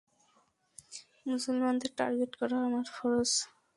[1.25, 3.31] মুসলমানদেরকে টার্গেট করা আমার ফরজ।